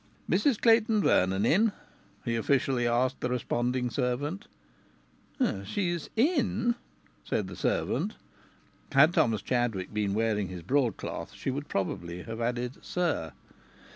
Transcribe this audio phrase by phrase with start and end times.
[0.27, 1.73] "Mrs Clayton Vernon in?"
[2.25, 4.47] he officially asked the responding servant.
[5.63, 6.73] "She's in,"
[7.23, 8.15] said the servant.
[8.93, 13.33] Had Thomas Chadwick been wearing his broadcloth she would probably have added "sir."